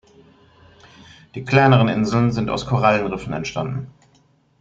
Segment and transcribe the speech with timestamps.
[1.35, 3.93] Die kleineren Inseln sind aus Korallenriffen entstanden.